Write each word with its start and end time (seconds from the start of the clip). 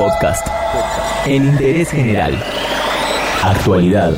Podcast. 0.00 0.46
En 1.26 1.44
interés 1.44 1.90
general. 1.90 2.42
Actualidad. 3.42 4.14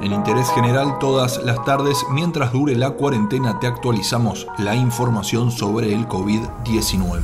En 0.00 0.10
interés 0.10 0.48
general 0.54 0.98
todas 0.98 1.44
las 1.44 1.62
tardes, 1.66 1.98
mientras 2.12 2.50
dure 2.50 2.74
la 2.76 2.92
cuarentena, 2.92 3.60
te 3.60 3.66
actualizamos 3.66 4.46
la 4.56 4.74
información 4.74 5.52
sobre 5.52 5.92
el 5.92 6.08
COVID-19. 6.08 7.20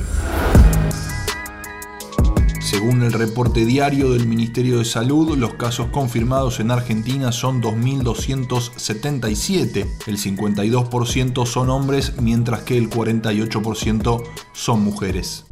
Según 2.60 3.02
el 3.04 3.14
reporte 3.14 3.64
diario 3.64 4.10
del 4.10 4.28
Ministerio 4.28 4.76
de 4.76 4.84
Salud, 4.84 5.34
los 5.38 5.54
casos 5.54 5.86
confirmados 5.86 6.60
en 6.60 6.70
Argentina 6.70 7.32
son 7.32 7.62
2.277. 7.62 9.88
El 10.06 10.18
52% 10.18 11.46
son 11.46 11.70
hombres, 11.70 12.20
mientras 12.20 12.64
que 12.64 12.76
el 12.76 12.90
48% 12.90 14.22
son 14.52 14.84
mujeres. 14.84 15.46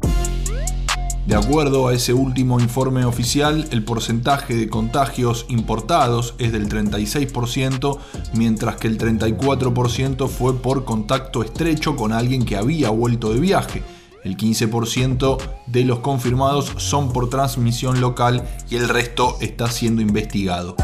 De 1.25 1.35
acuerdo 1.35 1.87
a 1.87 1.93
ese 1.93 2.13
último 2.13 2.59
informe 2.59 3.05
oficial, 3.05 3.67
el 3.71 3.83
porcentaje 3.83 4.55
de 4.55 4.69
contagios 4.69 5.45
importados 5.49 6.33
es 6.39 6.51
del 6.51 6.67
36%, 6.67 7.99
mientras 8.33 8.77
que 8.77 8.87
el 8.87 8.97
34% 8.97 10.27
fue 10.27 10.57
por 10.57 10.83
contacto 10.83 11.43
estrecho 11.43 11.95
con 11.95 12.11
alguien 12.11 12.43
que 12.43 12.57
había 12.57 12.89
vuelto 12.89 13.31
de 13.31 13.39
viaje. 13.39 13.83
El 14.23 14.35
15% 14.35 15.37
de 15.67 15.85
los 15.85 15.99
confirmados 15.99 16.73
son 16.77 17.13
por 17.13 17.29
transmisión 17.29 18.01
local 18.01 18.43
y 18.69 18.75
el 18.75 18.89
resto 18.89 19.37
está 19.41 19.69
siendo 19.69 20.01
investigado. 20.01 20.75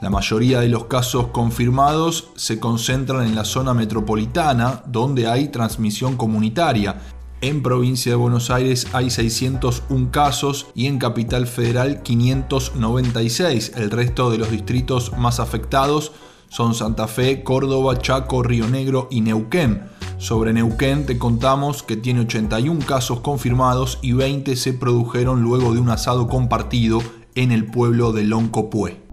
La 0.00 0.08
mayoría 0.08 0.60
de 0.60 0.68
los 0.68 0.86
casos 0.86 1.26
confirmados 1.26 2.30
se 2.34 2.58
concentran 2.58 3.26
en 3.26 3.34
la 3.34 3.44
zona 3.44 3.74
metropolitana, 3.74 4.82
donde 4.86 5.26
hay 5.26 5.48
transmisión 5.48 6.16
comunitaria. 6.16 6.98
En 7.42 7.62
provincia 7.62 8.12
de 8.12 8.16
Buenos 8.16 8.50
Aires 8.50 8.86
hay 8.92 9.08
601 9.08 10.10
casos 10.10 10.66
y 10.74 10.86
en 10.86 10.98
Capital 10.98 11.46
Federal 11.46 12.02
596. 12.02 13.72
El 13.76 13.90
resto 13.90 14.30
de 14.30 14.36
los 14.36 14.50
distritos 14.50 15.16
más 15.16 15.40
afectados 15.40 16.12
son 16.50 16.74
Santa 16.74 17.08
Fe, 17.08 17.42
Córdoba, 17.42 17.96
Chaco, 17.96 18.42
Río 18.42 18.68
Negro 18.68 19.08
y 19.10 19.22
Neuquén. 19.22 19.84
Sobre 20.18 20.52
Neuquén 20.52 21.06
te 21.06 21.16
contamos 21.16 21.82
que 21.82 21.96
tiene 21.96 22.20
81 22.20 22.84
casos 22.84 23.20
confirmados 23.20 23.98
y 24.02 24.12
20 24.12 24.54
se 24.56 24.74
produjeron 24.74 25.40
luego 25.40 25.72
de 25.72 25.80
un 25.80 25.88
asado 25.88 26.28
compartido 26.28 27.00
en 27.36 27.52
el 27.52 27.64
pueblo 27.64 28.12
de 28.12 28.24
Loncopué. 28.24 29.09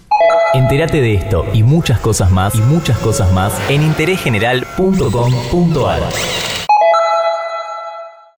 Entérate 0.55 1.00
de 1.00 1.14
esto 1.14 1.45
y 1.53 1.62
muchas 1.62 2.00
cosas 2.00 2.31
más 2.31 2.55
y 2.55 2.61
muchas 2.61 2.98
cosas 2.98 3.33
más 3.33 3.53
en 3.69 3.83
interésgeneral.com.ar. 3.83 6.56